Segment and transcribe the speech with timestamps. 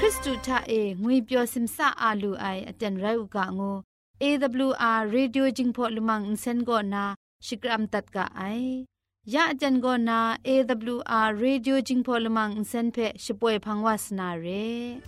[0.00, 3.76] ခရစ်တုထအေငွေပျော်စင်ဆာအာလူအိုင်အတန်ရုတ်ကငို
[4.22, 7.02] AWR Radio Jingpho Lumang Insen Go Na
[7.46, 8.86] Shikram Tat Ka Ai
[9.34, 10.18] Ya Ajan Go Na
[10.52, 15.00] AWR Radio Jingpho Lumang Insen Phe Shipoe Phangwas Na Re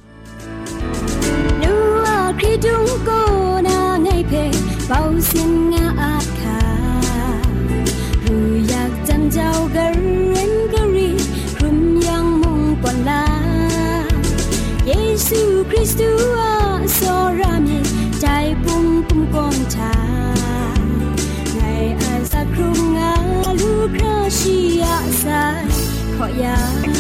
[1.63, 1.73] Nu
[2.15, 3.21] A Kridung Go
[3.67, 4.45] Na Ngai Phe
[4.89, 5.78] Pau Sin
[26.19, 26.98] Koyang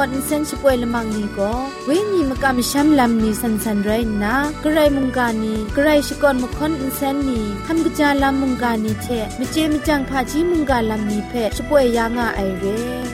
[0.00, 1.52] อดเซนช่วยละมังนี่ก็
[1.86, 3.90] เวนีมกามชัมลำนี่สันสันไร
[4.24, 9.06] นะกระไรมุงกานีกระไรชกอนมค่อนเซนนี่ทำกิจาลำมุงกานีเท
[9.38, 13.09] มเจมจังพาจีมุงกาลำนี่เพช่วยยางอไอเร่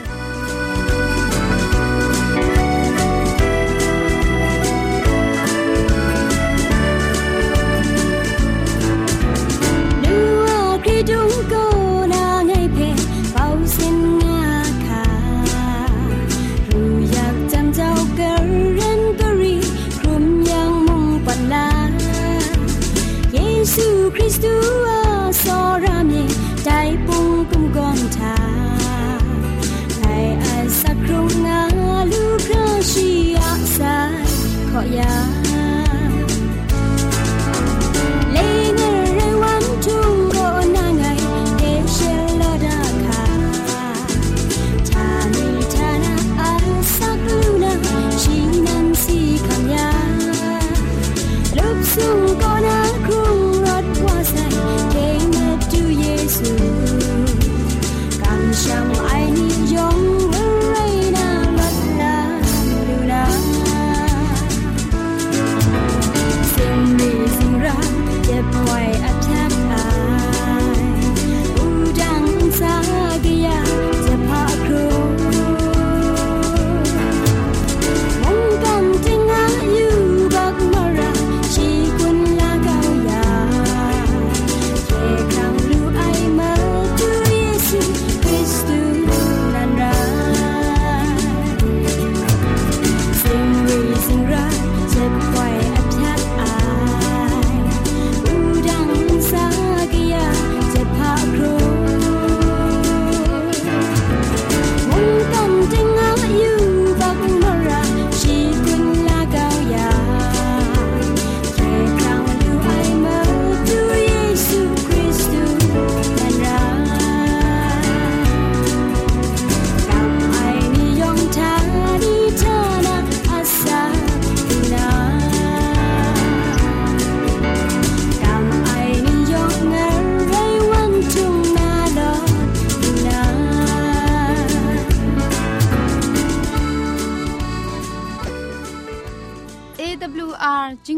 [24.39, 24.76] to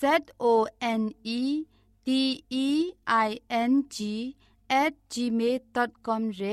[0.00, 0.02] z
[0.42, 0.44] o
[1.00, 1.02] n
[1.40, 1.42] e
[2.06, 2.08] d
[2.66, 2.68] e
[3.26, 3.30] i
[3.70, 3.96] n g
[4.82, 6.44] at gmail.com เร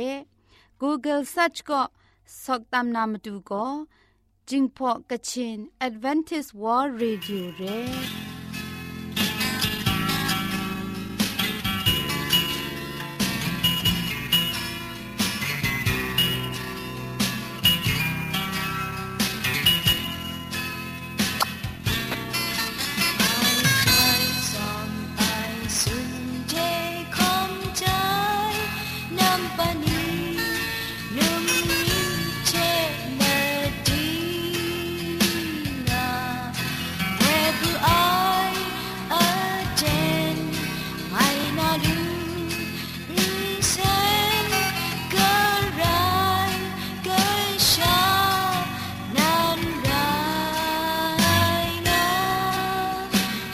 [0.81, 1.81] Google search ก็
[2.43, 3.65] สกตามนามดูก็
[4.49, 5.57] จิงพอกะชิน
[5.87, 7.63] Advantage World Radio เร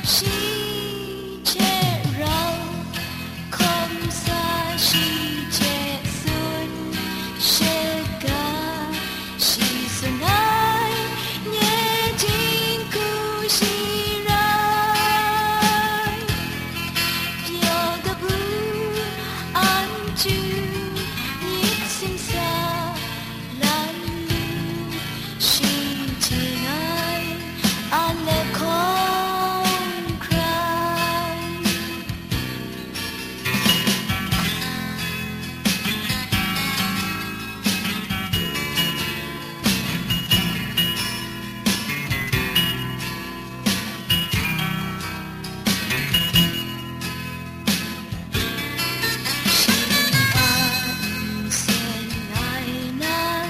[0.03, 0.42] อั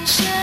[0.05, 0.42] น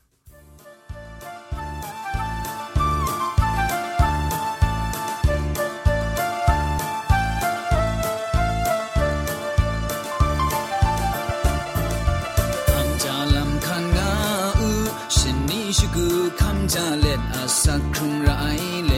[15.95, 16.07] กู
[16.41, 18.29] คำจาเล็ดอาสักครุงไร
[18.87, 18.93] เล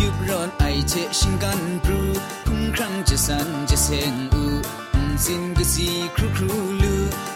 [0.00, 2.00] ยุบร้อนไอเชชิงกันปรู
[2.46, 4.44] คุ้งครั้งจะสันจะเซงอู
[5.24, 6.94] สินกสีครูครูลู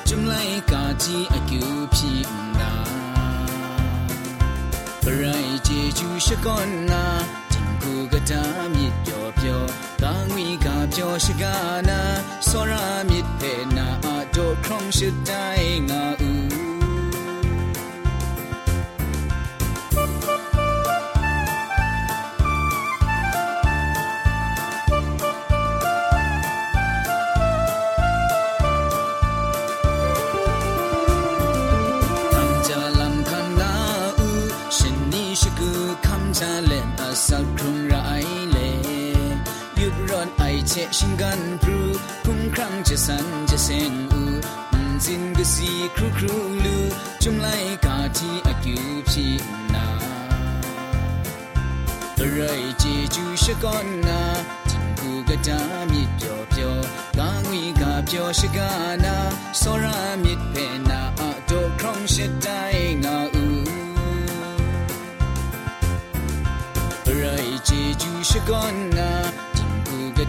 [0.08, 0.34] จุมไล
[0.70, 2.18] กาจีอากิวพี่
[2.60, 2.72] ดา
[5.04, 5.22] ปร
[5.64, 5.68] เจ
[5.98, 7.04] จูชะกอนนา
[7.52, 8.42] จิงกูกะตา
[8.74, 9.60] มิดเปียวเปียว
[10.02, 11.56] กางวีกาเปียวชะกา
[11.88, 12.00] นา
[12.48, 13.40] สรามิดเพ
[13.76, 15.46] นาอาโดครองชะได้
[15.90, 16.59] งาอู
[40.72, 41.80] เชชิงกันพรู
[42.24, 44.22] พุ่งครั้งจะสันจะเซนอู
[45.04, 46.34] สินกสีครูครู
[46.64, 46.78] ลู
[47.22, 47.46] จุมไล
[47.84, 49.26] กาทีอากิวพี
[49.74, 49.86] นา
[52.32, 52.40] ไร
[52.78, 52.84] เจ
[53.14, 54.20] จูชะกอนนา
[54.70, 55.58] จิงกูกะจา
[55.92, 56.02] มิ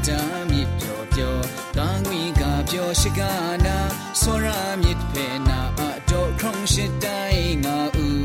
[0.07, 1.35] တာမြစ်ပြောပြော
[1.77, 3.21] တာငွေကပြောရှိက
[3.65, 3.77] နာ
[4.21, 4.47] စောရ
[4.81, 8.21] မြစ်ဖဲနာအတော့ခုံရှိတိုင်းငါဦး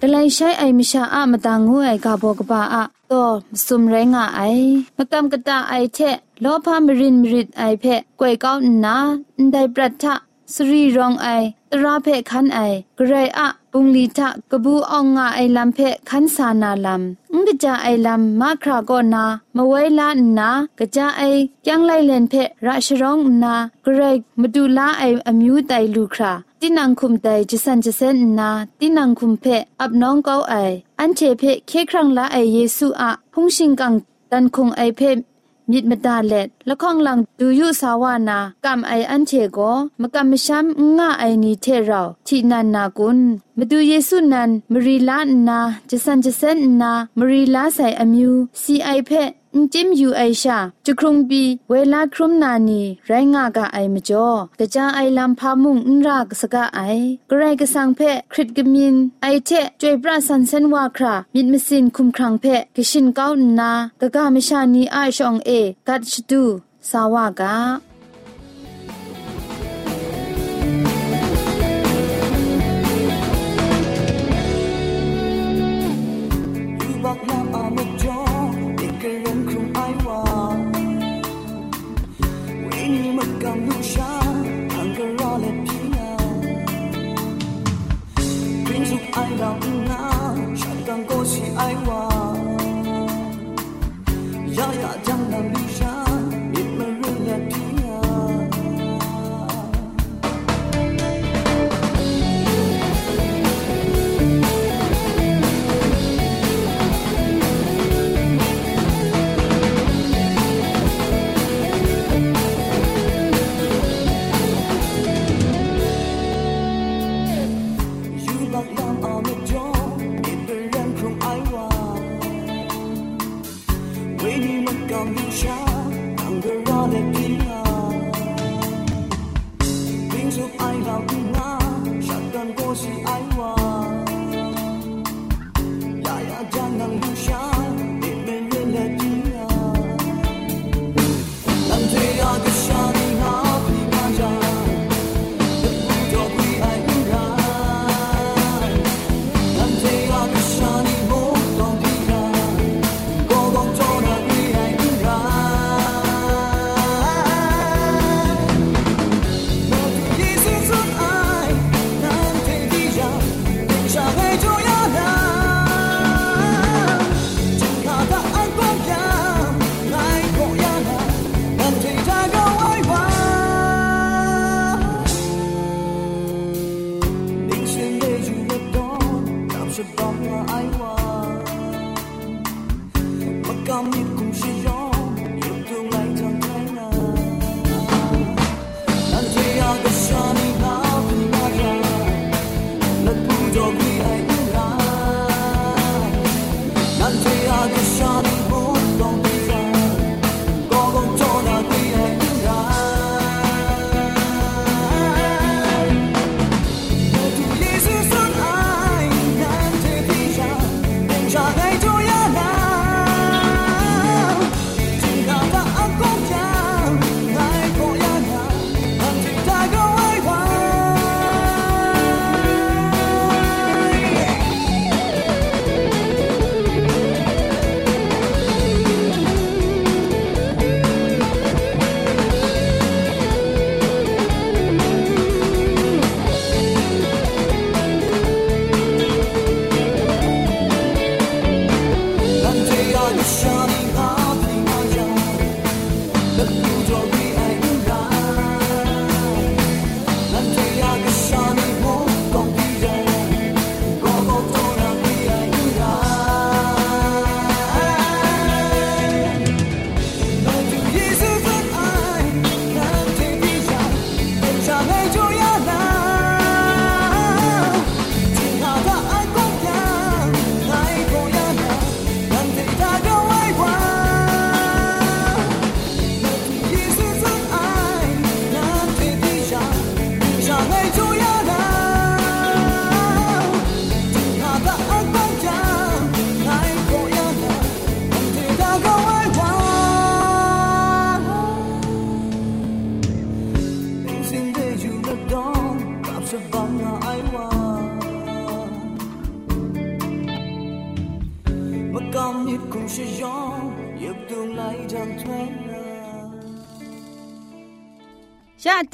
[0.00, 2.76] တလိုင်းရှိုင်းအိမ်မရှာအမတန်ငွေကဘောကပါအ
[3.12, 3.34] တော့
[3.66, 8.96] စုံရဲငါအိုင်မကမ်ကတာအိုင်ချက်လောဖမရင်မရစ်အိုင်ဖက်ကွယ်ကောင်းနာ
[9.36, 10.04] အန်တိုင်ပရထ
[10.54, 13.40] စရီရောင်အိုင်တရာဖက်ခန်းအိုင်ဂရေအ
[13.71, 19.25] ปุงลีทะกบูอองงาไอลำเพคันสานาลำงกจาไอลำมาคราโกนา
[19.55, 20.49] มไวลานา
[20.79, 21.21] กะจาไอ
[21.67, 22.33] ยังไลเลนเพ
[22.65, 23.99] ราชรองนาเกร
[24.41, 28.49] มดูลาไออมิวไตลูคราตินังคุมไตจิสันจิเซนนา
[28.79, 29.45] ตินังคุมเพ
[29.81, 30.53] อับน้องเกาไอ
[30.99, 33.93] อันเชเพเคครั้งละไอเยซูอะพุงชิงกัง
[34.31, 35.01] ตันคงไอเพ
[35.71, 39.59] มิดมดาเล็ดละข้องหลังดูยุสาวานากำไออันเชโก
[40.01, 40.65] มกำมชัม
[40.97, 43.19] ง่าไอนีเทเราที่นันนากุน
[43.57, 47.63] มาดูเยซูนันมรีลานาจะสันจะเซนนามรีลา
[49.52, 56.80] ใส่อมิวซีไอเพจิมยูไอชาจุครุงบีเวลาครุมนานีไรงากะไอมจ่อกะจาไอลำพามุงนรากสกะไอ
[57.30, 58.00] กระไรกะสังเพ
[58.32, 62.44] คริตกะมินไอเทจวยปราสันเซนวาครามิดมสินคุมครังเพ
[62.76, 65.50] กะชินก้าวนากะกะมชานีไอชองเอ
[65.88, 66.42] กัดชดู
[66.90, 67.91] สาวากา
[89.12, 89.40] 爱人
[89.90, 92.34] 啊，谁敢过去爱我？
[94.54, 95.61] 呀呀，江南。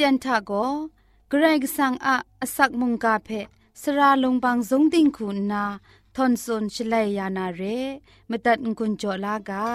[0.01, 0.53] เตียนทาโก
[1.29, 3.29] เกรกสังอะอสักมุงกาเพ
[3.83, 5.65] สระลงบางสงติงคุณนา
[6.17, 7.63] ทอนซนชลัยยานาเร
[8.31, 9.67] มตัดกุญจลากา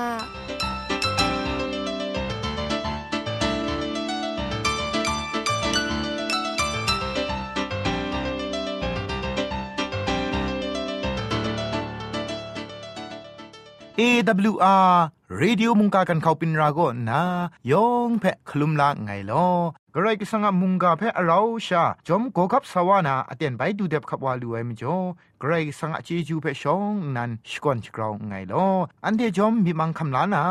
[14.00, 14.94] AWR
[15.42, 17.22] Radio มุงกากันเขาปินราโกนะ
[17.72, 19.48] ยองเพะคลุมละไงลอ
[19.96, 24.96] กระไรกิสังมุงกาเพอเราชาจอมโกกับสวานาอเตียนไปดูเด็บขับวาลูเอมจ่อ
[25.42, 28.68] กระไรกิสังเจจูเพชองนันสกอนสกราวไงลอ
[29.06, 30.44] อันเดจอมมีมังคำลานา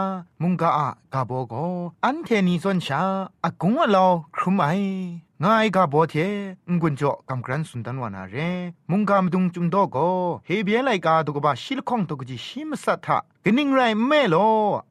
[0.43, 1.55] มุงกาอะกาโบโก
[2.05, 3.01] อันเทนีซอนชา
[3.45, 4.07] อากงอะลอ
[4.37, 4.67] ครุมไอ
[5.47, 6.15] งายกาโบเท
[6.81, 8.37] งุนจ่อกำกรันสุนตันวานาเร
[8.91, 9.97] มุงกามดุงจุมโดโก
[10.47, 14.37] เฮเบียไลกาตุกบะชิลคองตุกจิชิมสัทธะกนิงไรแม่โล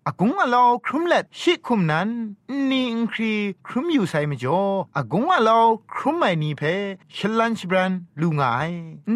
[0.07, 2.09] อากงอะลอครุมเล็ดชิคุมนั้น
[2.69, 3.33] นี่อิงครี
[3.67, 4.61] ครุมอยู่ไซมจ่อ
[4.97, 5.59] อากงอะลอ
[5.93, 6.61] ครุมไม่นีเพ
[7.15, 7.91] ชลันชบรัน
[8.21, 8.69] ลูงาย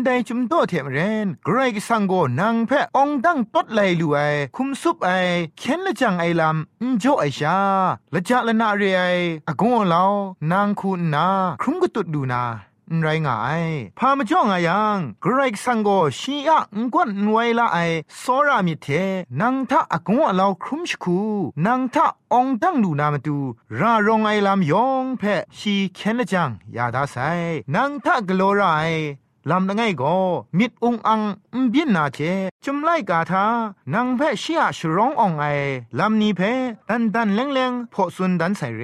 [0.04, 4.18] ได้จุมโตเทมเรนไกรกสังโกนางเพองดังตดไลลูไอ
[4.56, 5.10] คุมซุปไอ
[5.58, 7.58] เข็นละจังไอลำอินจ่อไอชา
[8.13, 9.01] ละจาละนาเรไอ
[9.48, 10.08] อากงอะลอ
[10.51, 11.25] นางคุณนา
[11.62, 12.44] ครุมก็ตุดดูนา
[13.01, 13.63] ไรง่าย
[13.98, 15.89] พามาจ่องอายังกรกสังโก
[16.20, 17.77] ชีอะงกวนนวยละไอ
[18.22, 18.88] สอรามิเท
[19.41, 21.20] นังทะอากงอะลอครุมชคู
[21.65, 23.38] นังทะองตั้งดูนามาดู
[23.79, 25.24] รารองไอลำยองแพ
[25.58, 27.17] ชีเคนจังยาดาไซ
[27.75, 28.63] นังทะกโลไร
[29.50, 30.18] ลำนังไงก็
[30.58, 31.22] มิดองอัง
[31.54, 32.20] อุบินนาเจ
[32.64, 33.46] จุมไลกาทา
[33.94, 35.46] นางเพชเชียชร้องอองไอ
[36.00, 36.42] ลำนี้เพ
[36.90, 38.84] ดันดันเลงเลงพอสุนดันใส่เร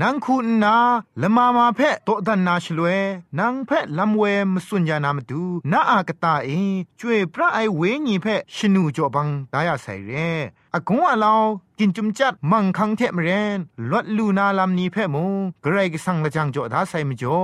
[0.00, 0.76] นางคุณนา
[1.20, 2.86] ละมามาเพโตดันนาชลเว
[3.38, 6.48] นางเพลำเวมสุญญานามดูนาอากตาเอ
[6.98, 10.12] ช่วยพระไอเวญีเพชนูจอบังดายาใส่เร
[10.74, 11.42] อากงอาลาว
[11.78, 13.58] กินจุมจัดมังคังเทมเรน
[13.90, 17.40] ลดลูนาลำนี้เพมงกรกสังละจังจ่อดาใส่มจ่อ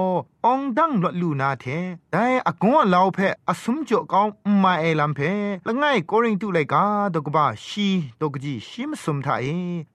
[0.46, 1.64] องดังลดลูนาเท
[2.12, 3.18] แต่อากงอาลาเพ
[3.48, 4.28] อสมจ่อกอง
[4.62, 5.20] มาเอลำเพ
[5.66, 7.88] ละง่ายกริงตุไลกาดกบาชี
[8.20, 9.46] ดกจีชิมสมทาเอ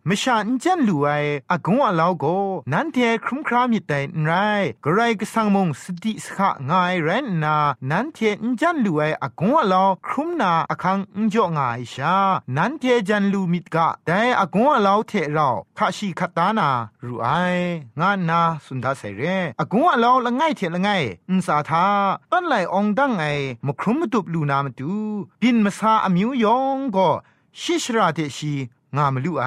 [0.08, 1.08] มชาอินจันลูไอ
[1.52, 2.26] อากงอาลาโก
[2.72, 4.32] นันเทครุมครามิแต่ไร
[4.86, 7.58] กรกสังมงสติสขะง่ายเรนนา
[7.90, 12.16] นันเทอินจันลูไออากงอาลาครุมนาอคังอินจ่อง่ายชา
[12.58, 16.70] นันเทจันลูมิดกะแต่อากงอาลาวเทเราคาชีคัตตานา
[17.06, 17.28] รูไอ
[18.02, 19.24] งานนาสุนทาเสเร
[19.60, 21.86] อากงอาลาวละง่ายเทละง่ายอุนสาทา
[22.32, 23.26] ต้นไหลองดังไอ
[23.66, 24.94] มครุมตุบลูนามาดู
[25.42, 27.10] บินมาซาอมิวยองก็
[27.60, 28.54] ชิชราเทชี
[28.96, 29.46] งามลุไอ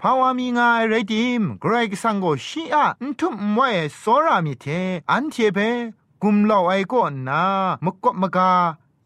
[0.00, 4.66] ภาวามีงาไรดิมกรกสังโกชีอะอุทุมมวยสรามิเท
[5.10, 5.58] อันเทเป
[6.22, 7.42] กุมเหล่าไอก็นา
[7.84, 8.50] มกบมกา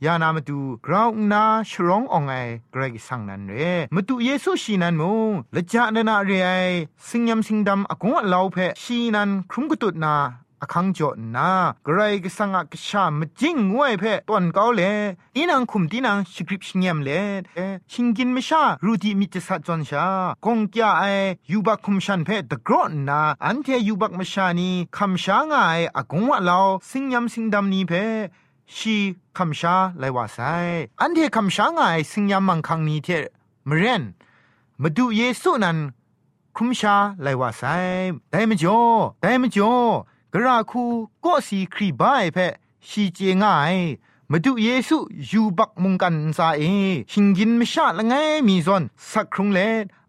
[0.02, 2.34] ยานามาดูกราวนาชร้องอองไอ
[2.72, 3.52] เกรกสังนันเร
[3.94, 6.50] มาดูเยซูชีนันมงละจานานาเรไอ
[7.08, 10.14] สิงยำสิงดำอากงเลาเพชีนันครุมกุตุนา
[10.62, 11.50] อคังจอนา
[11.84, 14.82] ไกรกสังกชามจิงงวยเพตอนเกาเล
[15.36, 17.10] อีนังคุมตีนังสคริปชิงยมเล
[17.92, 20.06] ชิงกินมชารูดีมิจสัจจอนชา
[20.44, 21.04] กงกยาไอ
[21.50, 25.56] ยูบักคุมชันเพตะกรอนนาอันเทยูบักมชานีคำชางไอ
[25.96, 26.58] อากงวะเรา
[26.90, 27.92] สิงยำสิงดำนีเพ
[28.76, 28.96] ชี
[29.38, 30.38] คำชาไลว่าไซ
[31.00, 33.08] อันเทคำชางไอสิงยำมังคังนี้เท
[33.68, 34.02] มเรน
[34.82, 35.78] มาดูเยซูนั้น
[36.56, 37.62] คุมชาไลว่าไซ
[38.30, 38.80] ได้มจ่อ
[39.22, 39.74] ได้มจ่อ
[40.32, 40.84] กระคู
[41.24, 42.38] ก็สีครีบายเพ
[42.88, 43.76] ชีเจง่าย
[44.30, 44.96] มาดูเยซู
[45.28, 46.62] อยู่บักมุงกันซาเอ
[47.10, 48.14] ชิงกินไม่ชาละไง
[48.46, 49.60] มีซอนสักครุงเล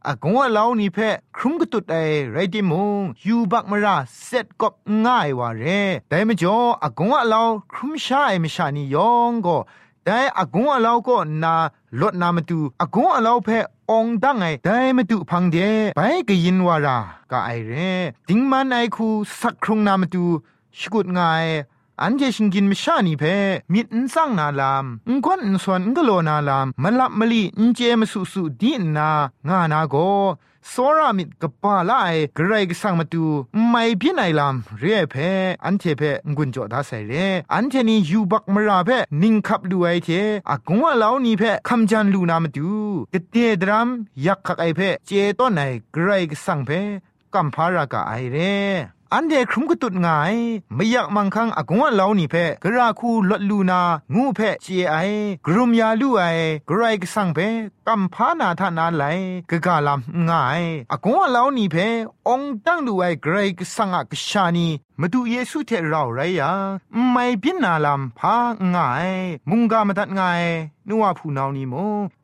[0.05, 0.97] อากงว่าเล่านี่เพ
[1.37, 1.97] ครุมกตุดไอ
[2.31, 3.95] ไรดิมงยูบักมรา
[4.25, 4.73] เสร็จกบ
[5.05, 5.65] ง่ายว่าเร
[6.09, 7.41] แต่ไม่จ่ออากงว่าเล่า
[7.73, 9.57] ครุมชาไอม่ชานี่ยองก็
[10.05, 11.55] แต่อากงว่าเล่าก็นา
[11.99, 13.49] ลดนามาดูอากงว่าเล่าเพ
[13.91, 15.57] องดังไงได้มาดูพังเด
[15.95, 16.97] ไปก็ยินวารา
[17.31, 17.73] กะไอเร
[18.27, 19.07] ติงมันไอคู
[19.39, 20.25] สักครงนามาดู
[20.79, 21.45] ชกุดง่าย
[22.01, 23.23] อันเจชิงกินมิชานีเพ
[23.73, 29.09] มิดนซังนาลามอุงควันอุสวนอุกโลนาลามมันลับมลีอุเจมสุสุดีนา
[29.47, 29.95] งานาโก
[30.72, 33.22] စောရမစ်ကပါလိုက်ဂရိတ်ဆောင်မတူ
[33.72, 35.28] မိုင်ပြနိုင်လမ်ရဲဖဲ
[35.64, 40.20] အန်ချေဖဲငွန်းကြောဒါဆိုင်ရဲအန်ချေနီယူဘတ်မရာဖဲနင်းခပ်လူအိုက်ချေ
[40.52, 42.68] အကုံဝလောင်းနီဖဲခမ်ဂျန်လူနာမတူ
[43.14, 43.88] ကတဲ့ဒရမ်
[44.24, 45.60] ယက်ခတ်အိုက်ဖဲเจต้นไหน
[45.94, 46.80] ဂရိတ်ဆောင်ဖဲ
[47.34, 48.38] กัมพารากะไอเร
[49.14, 50.34] อันเดครุมกตุดงาย
[50.74, 53.80] ไม่อยากมังคังอากงว่าเล่านี่เพกราคูลดลูนา
[54.14, 54.96] งูเพเจไอ
[55.46, 56.24] กรุมยาลูไอ
[56.68, 57.38] กรายกสังเพ
[57.87, 59.03] กัมพานาทานาไล
[59.51, 61.75] กะกาลามงายอากงว่าเลานี่เพ
[62.27, 64.67] องตั้งลูไอกรกสังกชานี
[64.99, 66.51] มาดูเยซูเทเราไรยา
[67.11, 68.35] ไม่พินนาลำพา
[68.73, 69.11] ง่าย
[69.49, 70.43] มุงกามาตัดง่าย
[70.89, 71.73] นัวผู้นานี่โม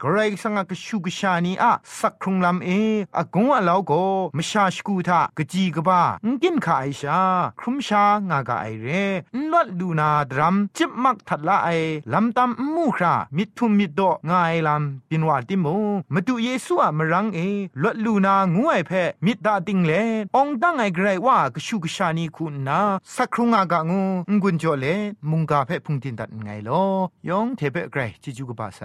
[0.02, 2.70] กรสังกชูกชานีอะสักครุงลำเอ
[3.18, 3.94] อากงอลาวโก
[4.38, 6.02] มชาชกูทากะจีกบ้า
[6.44, 7.20] กินขาไอชา
[7.60, 8.88] ครุมชางากาไอเร
[9.36, 11.70] นลดลูนาดรัมจิบมักทัดละไอ
[12.14, 15.68] ลำตำมูครามิทุมมิดโดง่ายลำปินวาติโม
[16.14, 17.40] มาดูเยซูอะมรังเอ
[17.84, 18.92] ลดลูนางวยเพ
[19.26, 19.92] มิดดาติงเล
[20.36, 22.82] องตั้งไอไกรว่ากชูกชานีคุณนา
[23.16, 24.04] สักครุงอากางู
[24.42, 24.86] งุนจอเล
[25.30, 26.84] มุงกาเพพุงตินตัดไงลอ
[27.30, 28.82] ยองเทเปไกรจิจูกบาไซ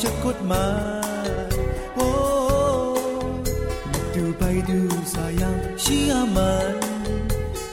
[0.00, 1.48] nga yang shakut mai
[2.00, 3.28] oh
[4.14, 4.80] ดูไปดู
[5.12, 6.74] สายังชีอามัน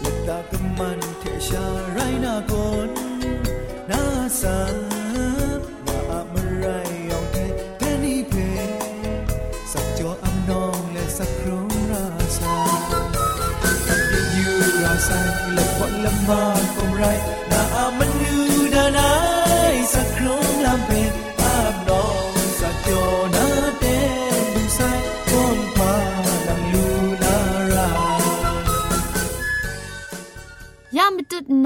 [0.01, 2.53] และตากำมันเทชาไรนาก
[2.87, 2.89] น
[3.91, 4.03] นา
[4.41, 4.59] สา
[5.87, 6.65] นาอะมไร
[7.09, 7.35] ยองเท
[7.77, 8.33] เทนีเพ
[9.71, 12.55] สักจออัมนองและสักครองราสา
[13.61, 13.65] อ
[14.35, 14.47] ยิ่
[14.83, 15.19] ราสา
[15.53, 16.41] และพอละมา
[16.75, 17.05] คงไร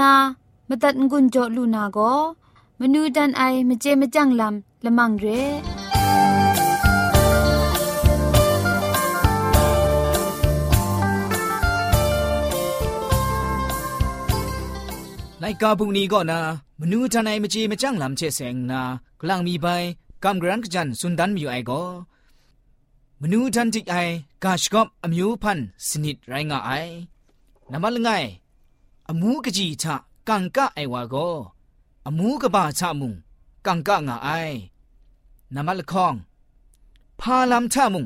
[0.01, 0.13] นา
[0.69, 1.99] มตัดงุนจอลูนาโก
[2.79, 5.25] มนูดันไอมเจมจังลำละมังเร
[15.39, 16.39] ไลกาบุงนี้ก็นะ
[16.79, 18.81] มนูทนายมจีมจังลำเชเสงนา
[19.21, 19.67] กลางมีใบ
[20.23, 21.81] กำกรันกจันสุนดันมีอยู่ไอก็
[23.21, 23.95] มนูทันติไอ
[24.43, 26.71] กาชกอบอมิวพันสนิดไรงาไอ
[27.71, 28.09] นามาลงไง
[29.13, 29.95] อมูกจีทะ
[30.29, 31.29] กังกะไอวาก็
[32.05, 33.13] อมูกบาชะมุง
[33.65, 34.29] กังกะงาไอ
[35.53, 36.15] นามาลคอง
[37.19, 38.05] พาลำทะมุง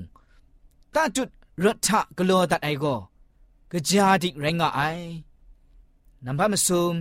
[0.93, 1.29] ตาจุด
[1.63, 2.95] รถทะกลัวตัดไอก็
[3.71, 4.81] กะจาดิไรงาไอ
[6.25, 6.95] นัมพะมซุม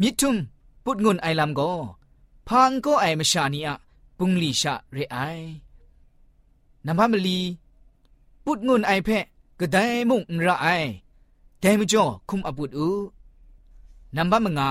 [0.00, 0.36] มิทุม
[0.84, 1.60] ปุดงุนไอลำโก
[2.48, 3.76] พังก็ไอมชานีอะ
[4.18, 5.16] ปุงลีชะเรไอ
[6.86, 7.38] นัมพะมลี
[8.44, 9.24] ปุดงุนไอเพะ
[9.58, 10.68] ก็ได้มุงระไอ
[11.66, 13.04] ဒဲမကျော်ခုမအပုတ်ဦး
[14.16, 14.68] နံပါတ်မငါ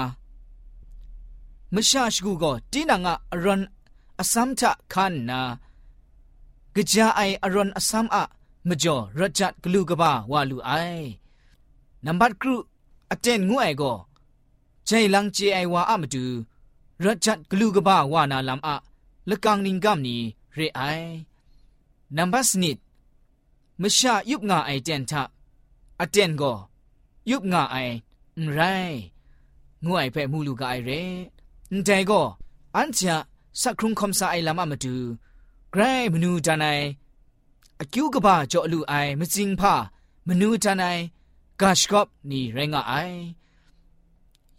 [1.73, 3.61] မရှာရှိကူကတင်းနာငါအရွန်
[4.21, 5.39] အစမ်ချခန္နာ
[6.89, 8.23] ကြာအိုင်အရွန်အစမ်အ
[8.67, 11.07] မကျော်ရဂျတ်ဂလူကဘာဝါလူအိုင်
[12.05, 12.55] နံပါတ်ကရု
[13.11, 13.97] အတန်ငွအိုင်ကို
[14.87, 16.23] ဂျိုင်လန်ဂျေအိုင်ဝါအမတူ
[17.03, 18.75] ရဂျတ်ဂလူကဘာဝါနာလမ်အ
[19.29, 20.15] လကန်နင်ကမ်နီ
[20.55, 21.09] ရေအိုင်
[22.15, 22.77] နံပါတ်စနစ်
[23.81, 25.11] မရှာယုပ်ငါအိုင်တန်ထ
[26.01, 26.57] အတန်ကို
[27.29, 27.77] ยุบงาไอ
[28.53, 28.59] ไร
[29.85, 31.01] งวยเพ่มูลูกไอเร่
[31.85, 32.21] ใจก็
[32.75, 33.17] อันจะ
[33.61, 34.95] สักครุงคำสาไอลามามาดู
[35.71, 35.81] ไกร
[36.13, 36.79] มนูจานาย
[37.79, 39.73] อคิวกบ้าเจาะลูไอมจิงผ้า
[40.27, 40.97] มนูจานาย
[41.61, 42.93] กาชกอบนี่แรงไอ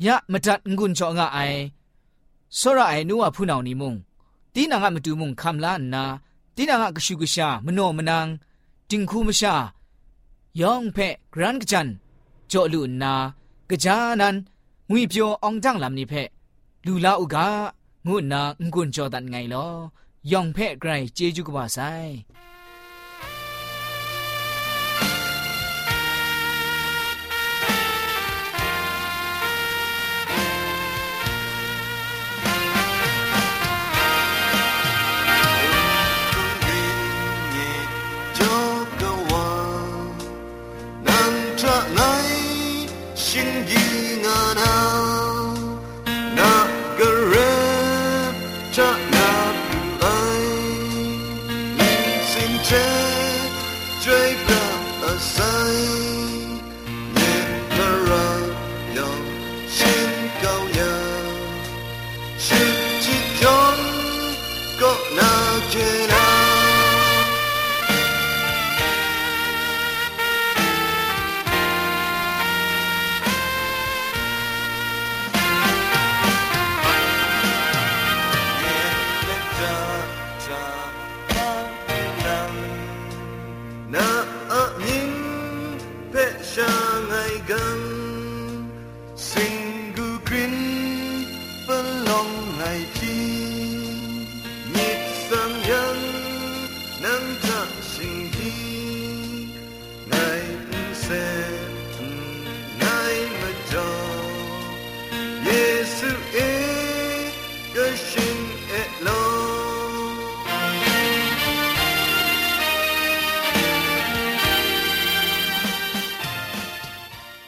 [0.05, 1.39] ยะมาจัดงุนเจาะงาไอ
[2.59, 3.95] สระไอนัวผู้นานิมุง
[4.55, 6.05] ตีนางมาดูมุงคำล้านนา
[6.57, 8.27] ตีนางกชูกชามโนมนาง
[8.91, 9.55] จิงคูมชา
[10.61, 11.89] ยองเพ่กรันกจัน
[12.52, 13.14] จอลุนา
[13.70, 14.36] กะจานัน
[14.90, 16.30] งุยเปียวอองจังลำนี่เพะ
[16.86, 17.48] ลูลาอุกา
[18.08, 18.42] งุนนา
[18.74, 19.68] งุนจอดันไงลอ
[20.32, 21.80] ยองเพะไกรเจจูกบาไซ
[62.49, 62.76] choose.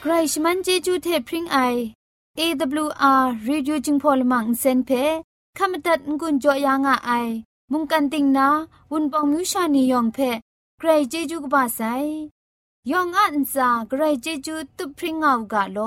[0.01, 1.57] ใครชมันเจจูเทพริงไอ
[2.39, 4.89] AWR Reducing Polymer เซนเพ
[5.57, 7.11] ขมตัดงุนจอยางอไอ
[7.71, 8.47] มุงกันติงนา
[8.91, 10.17] วุนปองมิวชานียองเพ
[10.79, 11.81] ใครเจจูกบาไซ
[12.91, 15.77] ยองอันซาใครเจจูตุพริงเอากาโล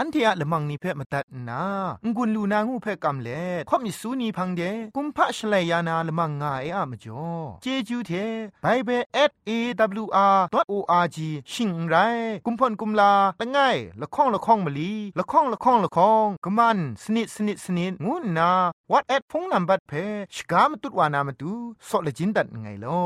[0.00, 1.62] อันเทียละมังนิเพ่มาตัดนา
[2.16, 4.62] งุนลูนางูเพ่กำเล่ข่อมิสูนีพังเด
[4.96, 7.26] กุมพะชเลยานาละมังงาเออะมจ่อ
[7.62, 8.12] เจจูเท
[8.62, 9.02] ไบเบิล
[9.48, 11.18] @awr.org
[11.52, 11.96] ชิงไร
[12.46, 13.58] กุมพ่นกุมลาละไง
[14.00, 18.50] ละข้องละข้องมะลีละข้องละข้องละข้องกะมันสนิดสนิดสนิดงูนา
[18.92, 19.92] วัดแอดพงนัมบัดเพ
[20.34, 21.52] ชกามตุดวานามตุ
[21.88, 23.02] ซอเลจินดัดไงลอ